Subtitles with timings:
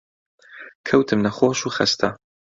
[0.87, 2.09] کەوتم نەخۆش و خەستە